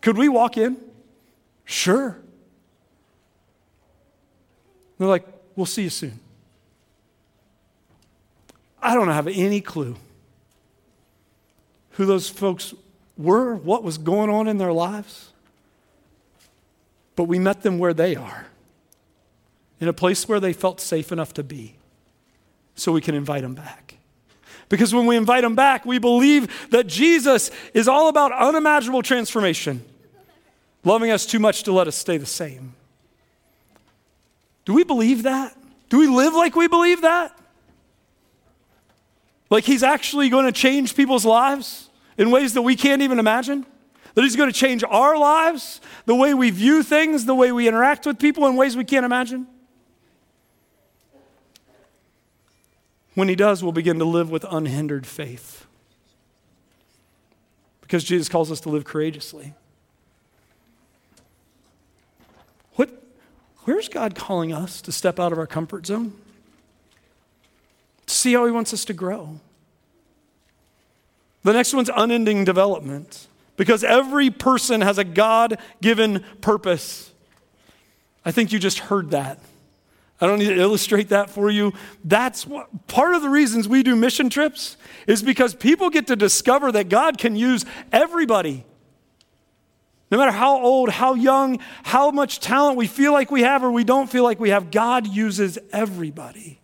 Could 0.00 0.16
we 0.16 0.28
walk 0.28 0.56
in? 0.56 0.76
Sure. 1.64 2.16
They're 4.98 5.08
like, 5.08 5.26
We'll 5.56 5.66
see 5.66 5.82
you 5.84 5.90
soon. 5.90 6.18
I 8.82 8.94
don't 8.94 9.08
have 9.08 9.28
any 9.28 9.60
clue 9.60 9.96
who 11.92 12.04
those 12.04 12.28
folks 12.28 12.74
were, 13.16 13.54
what 13.54 13.82
was 13.82 13.98
going 13.98 14.30
on 14.30 14.48
in 14.48 14.58
their 14.58 14.72
lives. 14.72 15.30
But 17.16 17.24
we 17.24 17.38
met 17.38 17.62
them 17.62 17.78
where 17.78 17.94
they 17.94 18.16
are, 18.16 18.46
in 19.80 19.86
a 19.86 19.92
place 19.92 20.28
where 20.28 20.40
they 20.40 20.52
felt 20.52 20.80
safe 20.80 21.12
enough 21.12 21.32
to 21.34 21.44
be, 21.44 21.76
so 22.74 22.92
we 22.92 23.00
can 23.00 23.14
invite 23.14 23.42
them 23.42 23.54
back. 23.54 23.96
Because 24.68 24.94
when 24.94 25.06
we 25.06 25.16
invite 25.16 25.42
them 25.42 25.54
back, 25.54 25.84
we 25.84 25.98
believe 25.98 26.70
that 26.70 26.86
Jesus 26.86 27.50
is 27.74 27.86
all 27.86 28.08
about 28.08 28.32
unimaginable 28.32 29.02
transformation 29.02 29.84
loving 30.84 31.10
us 31.10 31.26
too 31.26 31.38
much 31.38 31.62
to 31.64 31.72
let 31.72 31.88
us 31.88 31.96
stay 31.96 32.16
the 32.16 32.26
same. 32.26 32.74
Do 34.64 34.74
we 34.74 34.84
believe 34.84 35.24
that? 35.24 35.56
Do 35.88 35.98
we 35.98 36.06
live 36.06 36.34
like 36.34 36.56
we 36.56 36.68
believe 36.68 37.02
that? 37.02 37.38
Like 39.50 39.64
he's 39.64 39.82
actually 39.82 40.28
going 40.28 40.46
to 40.46 40.52
change 40.52 40.96
people's 40.96 41.24
lives 41.24 41.88
in 42.16 42.30
ways 42.30 42.54
that 42.54 42.62
we 42.62 42.76
can't 42.76 43.02
even 43.02 43.18
imagine? 43.18 43.66
That 44.14 44.22
he's 44.22 44.36
going 44.36 44.50
to 44.50 44.58
change 44.58 44.84
our 44.84 45.18
lives, 45.18 45.80
the 46.06 46.14
way 46.14 46.34
we 46.34 46.50
view 46.50 46.82
things, 46.82 47.24
the 47.24 47.34
way 47.34 47.52
we 47.52 47.68
interact 47.68 48.06
with 48.06 48.18
people 48.18 48.46
in 48.46 48.56
ways 48.56 48.76
we 48.76 48.84
can't 48.84 49.04
imagine? 49.04 49.46
When 53.14 53.28
he 53.28 53.36
does, 53.36 53.62
we'll 53.62 53.72
begin 53.72 53.98
to 53.98 54.04
live 54.04 54.30
with 54.30 54.44
unhindered 54.50 55.06
faith. 55.06 55.66
Because 57.80 58.02
Jesus 58.02 58.28
calls 58.28 58.50
us 58.50 58.60
to 58.60 58.68
live 58.70 58.84
courageously. 58.84 59.54
What, 62.72 62.90
Where's 63.64 63.88
God 63.88 64.14
calling 64.14 64.52
us 64.52 64.82
to 64.82 64.92
step 64.92 65.20
out 65.20 65.32
of 65.32 65.38
our 65.38 65.46
comfort 65.46 65.86
zone? 65.86 66.12
To 68.06 68.14
see 68.14 68.32
how 68.32 68.46
He 68.46 68.52
wants 68.52 68.72
us 68.72 68.84
to 68.86 68.92
grow. 68.92 69.38
The 71.44 71.52
next 71.52 71.74
one's 71.74 71.90
unending 71.94 72.44
development 72.44 73.28
because 73.56 73.84
every 73.84 74.30
person 74.30 74.80
has 74.80 74.98
a 74.98 75.04
God 75.04 75.58
given 75.80 76.24
purpose. 76.40 77.12
I 78.24 78.32
think 78.32 78.50
you 78.50 78.58
just 78.58 78.78
heard 78.78 79.10
that. 79.10 79.38
I 80.20 80.26
don't 80.26 80.38
need 80.38 80.50
to 80.50 80.60
illustrate 80.60 81.08
that 81.08 81.28
for 81.28 81.50
you. 81.50 81.72
That's 82.04 82.46
what, 82.46 82.86
part 82.86 83.14
of 83.14 83.22
the 83.22 83.28
reasons 83.28 83.68
we 83.68 83.82
do 83.82 83.96
mission 83.96 84.30
trips 84.30 84.76
is 85.06 85.22
because 85.22 85.54
people 85.54 85.90
get 85.90 86.06
to 86.06 86.16
discover 86.16 86.70
that 86.72 86.88
God 86.88 87.18
can 87.18 87.36
use 87.36 87.64
everybody. 87.92 88.64
No 90.10 90.18
matter 90.18 90.30
how 90.30 90.62
old, 90.62 90.90
how 90.90 91.14
young, 91.14 91.58
how 91.82 92.10
much 92.12 92.38
talent 92.38 92.76
we 92.76 92.86
feel 92.86 93.12
like 93.12 93.30
we 93.30 93.42
have 93.42 93.64
or 93.64 93.70
we 93.70 93.82
don't 93.82 94.08
feel 94.08 94.22
like 94.22 94.38
we 94.38 94.50
have, 94.50 94.70
God 94.70 95.06
uses 95.06 95.58
everybody 95.72 96.60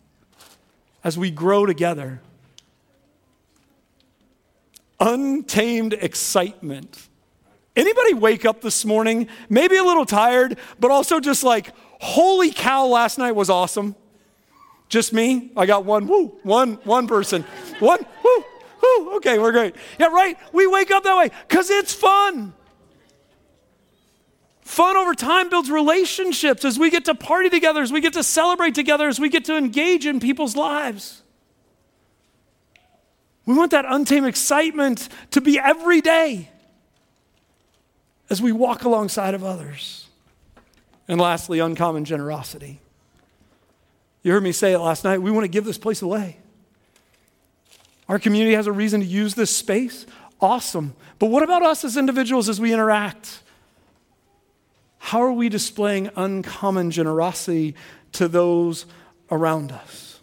as 1.02 1.18
we 1.18 1.30
grow 1.30 1.66
together. 1.66 2.20
Untamed 5.00 5.94
excitement. 5.94 7.08
Anybody 7.74 8.14
wake 8.14 8.44
up 8.44 8.60
this 8.60 8.84
morning, 8.84 9.26
maybe 9.48 9.76
a 9.76 9.84
little 9.84 10.04
tired, 10.04 10.58
but 10.78 10.90
also 10.90 11.18
just 11.18 11.42
like, 11.42 11.72
holy 12.00 12.50
cow, 12.50 12.86
last 12.86 13.18
night 13.18 13.32
was 13.32 13.50
awesome? 13.50 13.94
Just 14.88 15.12
me? 15.12 15.52
I 15.56 15.66
got 15.66 15.84
one, 15.84 16.08
woo, 16.08 16.38
one, 16.42 16.74
one 16.84 17.06
person. 17.06 17.44
One, 17.78 18.04
woo, 18.24 18.44
woo, 18.82 19.16
okay, 19.16 19.38
we're 19.38 19.52
great. 19.52 19.76
Yeah, 19.98 20.08
right? 20.08 20.36
We 20.52 20.66
wake 20.66 20.90
up 20.90 21.04
that 21.04 21.16
way 21.16 21.30
because 21.46 21.70
it's 21.70 21.94
fun. 21.94 22.54
Fun 24.62 24.96
over 24.96 25.14
time 25.14 25.48
builds 25.48 25.70
relationships 25.70 26.64
as 26.64 26.78
we 26.78 26.90
get 26.90 27.04
to 27.06 27.14
party 27.14 27.50
together, 27.50 27.82
as 27.82 27.92
we 27.92 28.00
get 28.00 28.12
to 28.14 28.22
celebrate 28.22 28.74
together, 28.74 29.08
as 29.08 29.20
we 29.20 29.28
get 29.28 29.44
to 29.46 29.56
engage 29.56 30.06
in 30.06 30.20
people's 30.20 30.56
lives. 30.56 31.22
We 33.46 33.54
want 33.54 33.72
that 33.72 33.84
untamed 33.84 34.26
excitement 34.26 35.08
to 35.32 35.40
be 35.40 35.58
every 35.58 36.00
day 36.00 36.50
as 38.28 38.40
we 38.40 38.52
walk 38.52 38.84
alongside 38.84 39.34
of 39.34 39.42
others. 39.42 40.06
And 41.08 41.20
lastly, 41.20 41.58
uncommon 41.58 42.04
generosity. 42.04 42.80
You 44.22 44.32
heard 44.32 44.42
me 44.42 44.52
say 44.52 44.72
it 44.72 44.78
last 44.78 45.04
night. 45.04 45.22
We 45.22 45.30
want 45.30 45.44
to 45.44 45.48
give 45.48 45.64
this 45.64 45.78
place 45.78 46.02
away. 46.02 46.36
Our 48.08 48.18
community 48.18 48.54
has 48.54 48.66
a 48.66 48.72
reason 48.72 49.00
to 49.00 49.06
use 49.06 49.34
this 49.34 49.54
space. 49.54 50.06
Awesome. 50.40 50.94
But 51.18 51.26
what 51.26 51.42
about 51.42 51.62
us 51.62 51.84
as 51.84 51.96
individuals 51.96 52.48
as 52.48 52.60
we 52.60 52.72
interact? 52.72 53.42
How 54.98 55.22
are 55.22 55.32
we 55.32 55.48
displaying 55.48 56.10
uncommon 56.16 56.90
generosity 56.90 57.74
to 58.12 58.28
those 58.28 58.86
around 59.30 59.72
us? 59.72 60.20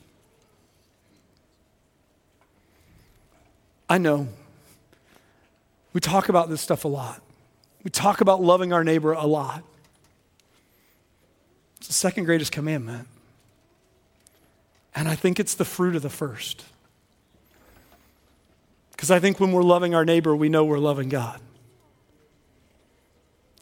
I 3.89 3.97
know 3.97 4.27
we 5.93 6.01
talk 6.01 6.29
about 6.29 6.49
this 6.49 6.61
stuff 6.61 6.85
a 6.85 6.89
lot. 6.89 7.21
We 7.83 7.89
talk 7.89 8.21
about 8.21 8.41
loving 8.41 8.73
our 8.73 8.83
neighbor 8.83 9.13
a 9.13 9.25
lot. 9.25 9.63
It's 11.87 11.95
the 11.95 12.01
second 12.01 12.25
greatest 12.25 12.51
commandment. 12.51 13.07
And 14.93 15.07
I 15.07 15.15
think 15.15 15.39
it's 15.39 15.55
the 15.55 15.63
fruit 15.63 15.95
of 15.95 16.01
the 16.01 16.09
first. 16.09 16.65
Because 18.91 19.09
I 19.09 19.19
think 19.19 19.39
when 19.39 19.53
we're 19.53 19.63
loving 19.63 19.95
our 19.95 20.03
neighbor, 20.03 20.35
we 20.35 20.49
know 20.49 20.65
we're 20.65 20.79
loving 20.79 21.07
God. 21.07 21.39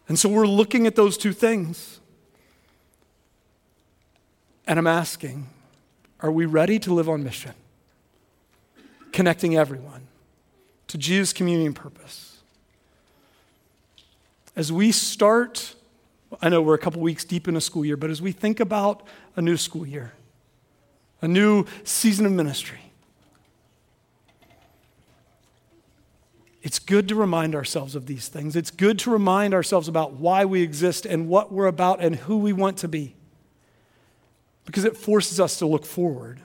And 0.08 0.17
so 0.17 0.27
we're 0.27 0.48
looking 0.48 0.88
at 0.88 0.96
those 0.96 1.20
two 1.20 1.34
things. 1.34 2.00
And 4.65 4.79
I'm 4.79 4.88
asking, 4.88 5.48
are 6.20 6.32
we 6.32 6.48
ready 6.48 6.79
to 6.79 6.96
live 6.96 7.08
on 7.08 7.24
mission? 7.24 7.53
Connecting 9.12 9.55
everyone 9.55 10.08
to 10.88 10.98
Jesus' 10.98 11.32
communion 11.32 11.75
purpose. 11.75 12.39
As 14.55 14.72
we 14.72 14.91
start, 14.91 15.75
I 16.42 16.50
know 16.50 16.62
we're 16.62 16.75
a 16.75 16.80
couple 16.80 17.01
weeks 17.01 17.24
deep 17.24 17.48
in 17.48 17.56
a 17.56 17.62
school 17.62 17.86
year, 17.86 17.98
but 17.98 18.10
as 18.10 18.22
we 18.22 18.32
think 18.32 18.60
about 18.60 19.06
a 19.36 19.42
new 19.42 19.58
school 19.58 19.86
year, 19.86 20.13
a 21.22 21.27
new 21.27 21.65
season 21.84 22.25
of 22.25 22.32
ministry. 22.32 22.80
It's 26.62 26.80
good 26.80 27.08
to 27.10 27.15
remind 27.15 27.54
ourselves 27.54 27.96
of 27.96 28.08
these 28.08 28.27
things. 28.27 28.56
It's 28.56 28.72
good 28.72 28.98
to 29.00 29.12
remind 29.12 29.54
ourselves 29.54 29.88
about 29.88 30.13
why 30.13 30.46
we 30.46 30.62
exist 30.62 31.06
and 31.06 31.27
what 31.27 31.51
we're 31.51 31.68
about 31.68 32.01
and 32.01 32.15
who 32.15 32.38
we 32.38 32.54
want 32.54 32.77
to 32.77 32.88
be. 32.88 33.15
Because 34.65 34.84
it 34.84 34.98
forces 34.98 35.39
us 35.39 35.60
to 35.60 35.68
look 35.68 35.86
forward. 35.86 36.39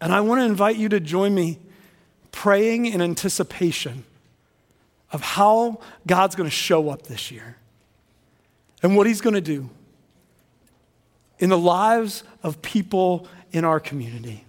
And 0.00 0.12
I 0.12 0.20
want 0.22 0.40
to 0.40 0.44
invite 0.44 0.76
you 0.76 0.88
to 0.88 0.98
join 0.98 1.34
me 1.34 1.60
praying 2.32 2.86
in 2.86 3.00
anticipation 3.00 4.04
of 5.12 5.22
how 5.22 5.80
God's 6.04 6.34
going 6.34 6.48
to 6.48 6.54
show 6.54 6.90
up 6.90 7.02
this 7.02 7.30
year 7.30 7.56
and 8.84 8.94
what 8.94 9.06
He's 9.06 9.22
going 9.22 9.34
to 9.34 9.40
do 9.40 9.70
in 11.38 11.48
the 11.48 11.58
lives 11.58 12.22
of 12.42 12.60
people 12.60 13.26
in 13.50 13.64
our 13.64 13.80
community 13.80 14.44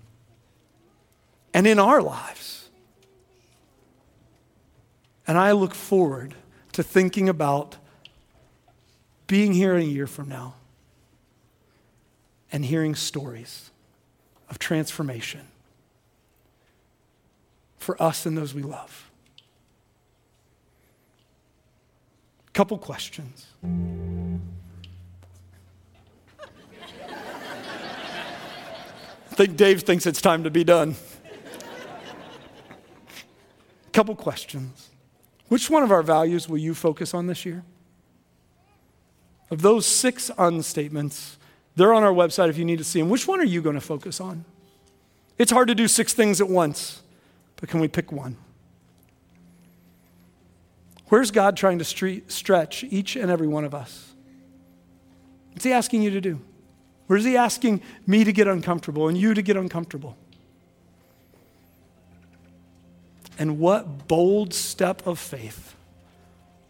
and 1.53 1.65
in 1.65 1.79
our 1.79 2.01
lives. 2.01 2.69
And 5.25 5.37
I 5.37 5.53
look 5.53 5.73
forward 5.73 6.35
to 6.73 6.83
thinking 6.83 7.29
about 7.29 7.77
being 9.25 9.53
here 9.53 9.75
a 9.75 9.81
year 9.81 10.05
from 10.05 10.27
now 10.27 10.55
and 12.51 12.65
hearing 12.65 12.93
stories 12.93 13.71
of 14.49 14.59
transformation 14.59 15.47
for 17.77 17.99
us 18.03 18.25
and 18.25 18.37
those 18.37 18.53
we 18.53 18.63
love. 18.63 19.09
Couple 22.55 22.77
questions. 22.77 23.47
I 29.29 29.35
think 29.35 29.57
Dave 29.57 29.81
thinks 29.81 30.05
it's 30.05 30.21
time 30.21 30.45
to 30.45 30.49
be 30.49 30.63
done. 30.63 30.95
Couple 33.91 34.15
questions. 34.15 34.89
Which 35.49 35.69
one 35.69 35.83
of 35.83 35.91
our 35.91 36.01
values 36.01 36.47
will 36.47 36.57
you 36.57 36.73
focus 36.73 37.13
on 37.13 37.27
this 37.27 37.45
year? 37.45 37.65
Of 39.51 39.61
those 39.61 39.85
six 39.85 40.31
unstatements, 40.37 41.37
they're 41.75 41.93
on 41.93 42.03
our 42.03 42.13
website 42.13 42.47
if 42.47 42.57
you 42.57 42.63
need 42.63 42.77
to 42.77 42.85
see 42.85 43.01
them. 43.01 43.09
Which 43.09 43.27
one 43.27 43.41
are 43.41 43.45
you 43.45 43.61
going 43.61 43.75
to 43.75 43.81
focus 43.81 44.21
on? 44.21 44.45
It's 45.37 45.51
hard 45.51 45.67
to 45.67 45.75
do 45.75 45.89
six 45.89 46.13
things 46.13 46.39
at 46.39 46.47
once, 46.47 47.01
but 47.57 47.67
can 47.67 47.81
we 47.81 47.89
pick 47.89 48.13
one? 48.13 48.37
Where's 51.15 51.31
God 51.31 51.55
trying 51.55 51.79
to 51.79 51.85
stretch 51.85 52.83
each 52.83 53.15
and 53.15 53.31
every 53.31 53.47
one 53.47 53.63
of 53.63 53.73
us? 53.73 54.11
What's 55.53 55.63
He 55.63 55.71
asking 55.71 56.01
you 56.01 56.09
to 56.09 56.19
do? 56.19 56.41
Where's 57.07 57.23
he 57.23 57.37
asking 57.37 57.81
me 58.05 58.25
to 58.25 58.33
get 58.33 58.49
uncomfortable 58.49 59.07
and 59.07 59.17
you 59.17 59.33
to 59.33 59.41
get 59.41 59.55
uncomfortable? 59.55 60.17
And 63.39 63.59
what 63.59 64.09
bold 64.09 64.53
step 64.53 65.07
of 65.07 65.17
faith 65.17 65.73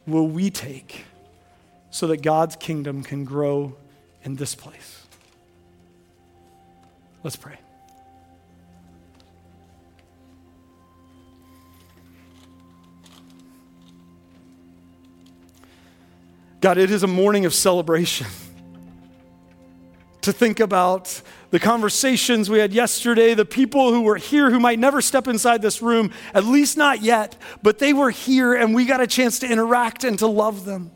will 0.05 0.27
we 0.27 0.51
take 0.51 1.05
so 1.89 2.05
that 2.05 2.21
God's 2.21 2.55
kingdom 2.55 3.01
can 3.01 3.25
grow 3.25 3.75
in 4.23 4.35
this 4.35 4.53
place? 4.53 5.07
Let's 7.23 7.35
pray. 7.35 7.57
God, 16.61 16.77
it 16.77 16.91
is 16.91 17.03
a 17.03 17.07
morning 17.07 17.45
of 17.45 17.53
celebration 17.53 18.27
to 20.21 20.33
think 20.33 20.59
about 20.59 21.21
the 21.51 21.59
conversations 21.59 22.49
we 22.49 22.59
had 22.59 22.73
yesterday, 22.73 23.33
the 23.33 23.45
people 23.45 23.93
who 23.93 24.01
were 24.01 24.17
here 24.17 24.49
who 24.49 24.59
might 24.59 24.79
never 24.79 25.01
step 25.01 25.27
inside 25.27 25.61
this 25.61 25.81
room, 25.81 26.11
at 26.33 26.43
least 26.43 26.77
not 26.77 27.01
yet, 27.01 27.35
but 27.61 27.79
they 27.79 27.93
were 27.93 28.09
here 28.09 28.55
and 28.55 28.73
we 28.73 28.85
got 28.85 28.99
a 28.99 29.07
chance 29.07 29.39
to 29.39 29.47
interact 29.47 30.03
and 30.03 30.17
to 30.19 30.27
love 30.27 30.65
them. 30.65 30.91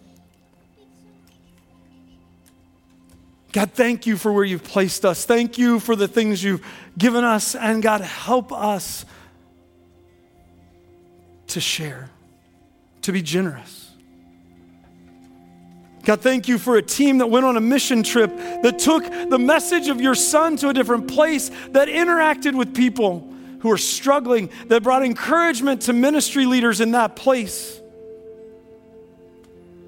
God, 3.52 3.72
thank 3.72 4.06
you 4.06 4.18
for 4.18 4.32
where 4.32 4.44
you've 4.44 4.64
placed 4.64 5.06
us. 5.06 5.26
Thank 5.26 5.58
you 5.58 5.80
for 5.80 5.96
the 5.96 6.08
things 6.08 6.44
you've 6.44 6.66
given 6.98 7.24
us. 7.24 7.56
And 7.56 7.82
God, 7.82 8.02
help 8.02 8.52
us 8.52 9.06
to 11.48 11.62
share, 11.62 12.10
to 13.04 13.12
be 13.12 13.22
generous. 13.22 13.89
God, 16.04 16.22
thank 16.22 16.48
you 16.48 16.58
for 16.58 16.78
a 16.78 16.82
team 16.82 17.18
that 17.20 17.28
went 17.28 17.46
on 17.46 17.58
a 17.58 17.62
mission 17.62 18.04
trip 18.04 18.36
that 18.36 18.80
took 18.80 19.04
the 19.04 19.38
message 19.38 19.90
of 19.90 20.00
your 20.00 20.16
son 20.16 20.56
to 20.58 20.70
a 20.70 20.74
different 20.74 21.08
place, 21.08 21.50
that 21.70 21.88
interacted 21.88 22.58
with 22.58 22.74
people 22.74 23.32
who 23.60 23.72
are 23.72 23.78
struggling, 23.78 24.50
that 24.68 24.82
brought 24.84 25.04
encouragement 25.04 25.82
to 25.84 25.94
ministry 25.94 26.46
leaders 26.46 26.80
in 26.82 26.92
that 26.92 27.16
place. 27.16 27.80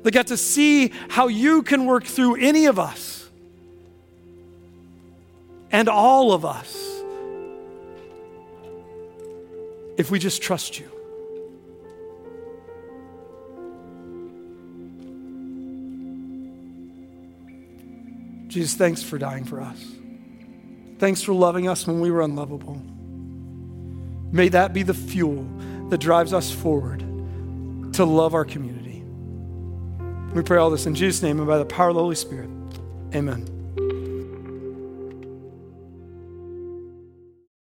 They 0.03 0.11
got 0.11 0.27
to 0.27 0.37
see 0.37 0.91
how 1.09 1.27
you 1.27 1.61
can 1.63 1.85
work 1.85 2.03
through 2.03 2.35
any 2.35 2.65
of 2.65 2.77
us 2.77 3.29
and 5.71 5.87
all 5.87 6.33
of 6.33 6.43
us 6.43 6.75
if 9.97 10.11
we 10.11 10.19
just 10.19 10.41
trust 10.41 10.79
you. 10.79 10.89
Jesus, 18.51 18.73
thanks 18.73 19.01
for 19.01 19.17
dying 19.17 19.45
for 19.45 19.61
us. 19.61 19.81
Thanks 20.99 21.21
for 21.21 21.31
loving 21.31 21.69
us 21.69 21.87
when 21.87 22.01
we 22.01 22.11
were 22.11 22.21
unlovable. 22.21 22.81
May 24.33 24.49
that 24.49 24.73
be 24.73 24.83
the 24.83 24.93
fuel 24.93 25.47
that 25.89 25.99
drives 25.99 26.33
us 26.33 26.51
forward 26.51 26.99
to 27.93 28.03
love 28.03 28.33
our 28.33 28.43
community. 28.43 29.03
We 30.33 30.43
pray 30.43 30.57
all 30.57 30.69
this 30.69 30.85
in 30.85 30.95
Jesus' 30.95 31.21
name 31.21 31.39
and 31.39 31.47
by 31.47 31.59
the 31.59 31.65
power 31.65 31.89
of 31.89 31.95
the 31.95 32.01
Holy 32.01 32.15
Spirit. 32.15 32.49
Amen. 33.15 33.60